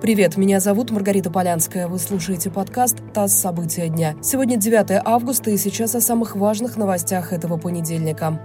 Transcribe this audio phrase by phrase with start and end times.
[0.00, 1.86] Привет, меня зовут Маргарита Полянская.
[1.86, 3.34] Вы слушаете подкаст «ТАСС.
[3.34, 4.16] События дня».
[4.22, 8.40] Сегодня 9 августа и сейчас о самых важных новостях этого понедельника.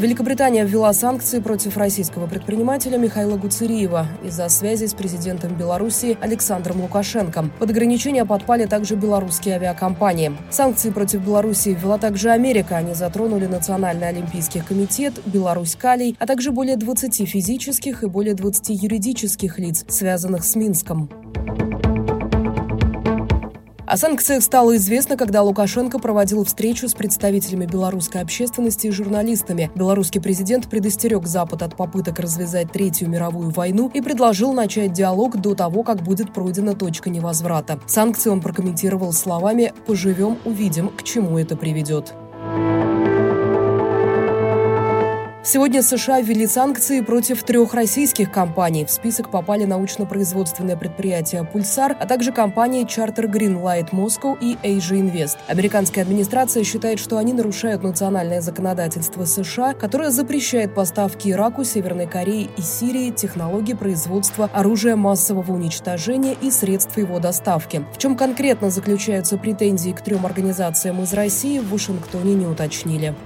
[0.00, 7.50] Великобритания ввела санкции против российского предпринимателя Михаила Гуцериева из-за связи с президентом Беларуси Александром Лукашенко.
[7.58, 10.32] Под ограничения подпали также белорусские авиакомпании.
[10.50, 12.78] Санкции против Беларуси ввела также Америка.
[12.78, 18.82] Они затронули Национальный олимпийский комитет, Беларусь Калий, а также более 20 физических и более 20
[18.82, 21.10] юридических лиц, связанных с Минском.
[23.90, 29.68] О санкциях стало известно, когда Лукашенко проводил встречу с представителями белорусской общественности и журналистами.
[29.74, 35.56] Белорусский президент предостерег Запад от попыток развязать Третью мировую войну и предложил начать диалог до
[35.56, 37.80] того, как будет пройдена точка невозврата.
[37.88, 42.14] Санкции он прокомментировал словами «поживем, увидим, к чему это приведет».
[45.52, 48.84] Сегодня США ввели санкции против трех российских компаний.
[48.84, 55.00] В список попали научно-производственное предприятие «Пульсар», а также компании Charter Green Light Moscow и Asia
[55.00, 55.38] Invest.
[55.48, 62.48] Американская администрация считает, что они нарушают национальное законодательство США, которое запрещает поставки Ираку, Северной Корее
[62.56, 67.84] и Сирии технологий производства оружия массового уничтожения и средств его доставки.
[67.92, 73.16] В чем конкретно заключаются претензии к трем организациям из России, в Вашингтоне не уточнили.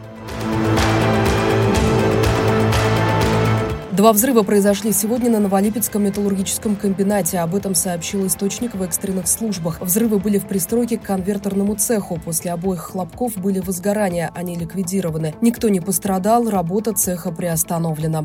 [3.95, 7.39] Два взрыва произошли сегодня на Новолипецком металлургическом комбинате.
[7.39, 9.81] Об этом сообщил источник в экстренных службах.
[9.81, 12.19] Взрывы были в пристройке к конвертерному цеху.
[12.25, 15.37] После обоих хлопков были возгорания, они ликвидированы.
[15.41, 18.25] Никто не пострадал, работа цеха приостановлена.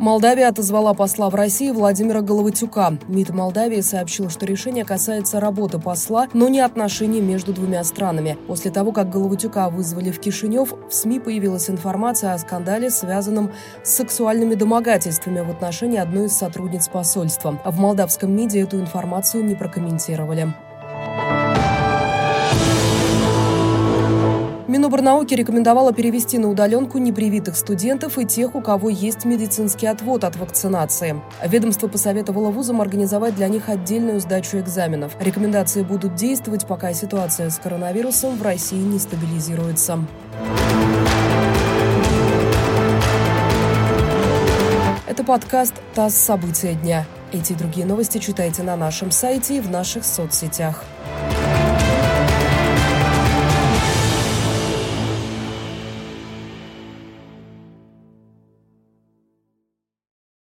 [0.00, 2.96] Молдавия отозвала посла в России Владимира Головатюка.
[3.06, 8.38] МИД Молдавии сообщил, что решение касается работы посла, но не отношений между двумя странами.
[8.46, 13.52] После того, как Головатюка вызвали в Кишинев, в СМИ появилась информация о скандале, связанном
[13.84, 17.60] с сексуальными домогательствами в отношении одной из сотрудниц посольства.
[17.62, 20.54] В молдавском МИДе эту информацию не прокомментировали.
[24.80, 30.36] Миноборнауки рекомендовала перевести на удаленку непривитых студентов и тех, у кого есть медицинский отвод от
[30.36, 31.20] вакцинации.
[31.46, 35.12] Ведомство посоветовало вузам организовать для них отдельную сдачу экзаменов.
[35.20, 39.98] Рекомендации будут действовать, пока ситуация с коронавирусом в России не стабилизируется.
[45.06, 46.14] Это подкаст «ТАСС.
[46.14, 47.04] События дня».
[47.32, 50.82] Эти и другие новости читайте на нашем сайте и в наших соцсетях.